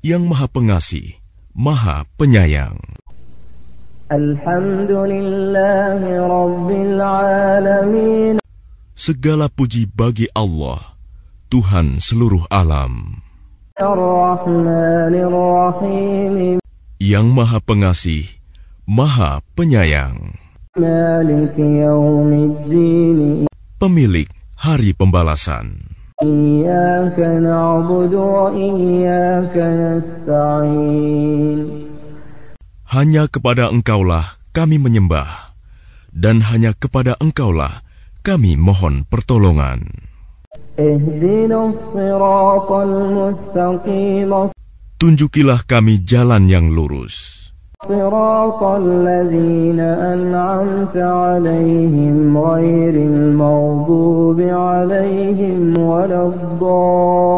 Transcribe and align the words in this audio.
yang 0.00 0.24
Maha 0.24 0.48
Pengasih, 0.48 1.20
Maha 1.52 2.08
Penyayang. 2.16 2.80
Segala 8.96 9.46
puji 9.52 9.84
bagi 9.92 10.26
Allah, 10.32 10.80
Tuhan 11.52 12.00
seluruh 12.00 12.48
alam. 12.48 13.20
Yang 17.00 17.26
Maha 17.28 17.58
Pengasih, 17.60 18.24
Maha 18.88 19.44
Penyayang. 19.52 20.16
Pemilik 23.80 24.28
Hari 24.60 24.90
Pembalasan. 24.96 25.89
إياك 26.23 27.19
نعبد 27.19 28.13
وإياك 28.13 29.55
نستعين 29.81 31.59
Hanya 32.85 33.27
kepada 33.27 33.67
Engkaulah 33.73 34.39
kami 34.55 34.79
menyembah, 34.79 35.51
dan 36.15 36.39
hanya 36.47 36.71
kepada 36.71 37.19
Engkaulah 37.19 37.83
kami 38.23 38.55
mohon 38.55 39.03
pertolongan. 39.03 40.07
اهدنا 40.79 41.59
الصراط 41.71 42.69
المستقيم 42.71 44.31
Tunjukilah 44.95 45.67
kami 45.67 45.99
jalan 46.07 46.47
yang 46.47 46.71
lurus, 46.71 47.38
صراط 47.85 48.63
الذين 48.63 49.79
أنعمت 49.79 50.97
عليهم 50.97 52.37
غير 52.37 52.95
المغضوب 52.95 54.39
عليهم 54.41 55.77
ولا 55.77 56.21
الضالين 56.33 57.35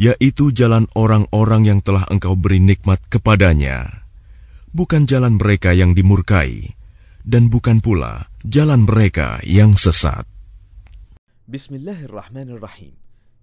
yaitu 0.00 0.48
jalan 0.56 0.88
orang-orang 0.96 1.68
yang 1.68 1.84
telah 1.84 2.08
Engkau 2.08 2.32
beri 2.32 2.56
nikmat 2.56 3.04
kepadanya, 3.12 4.08
bukan 4.72 5.04
jalan 5.04 5.36
mereka 5.36 5.76
yang 5.76 5.92
dimurkai, 5.92 6.72
dan 7.20 7.52
bukan 7.52 7.84
pula 7.84 8.32
jalan 8.40 8.88
mereka 8.88 9.36
yang 9.44 9.76
sesat. 9.76 10.24
بسم 11.50 11.82
الله 11.82 12.06
الرحمن 12.08 12.48
الرحيم 12.56 13.03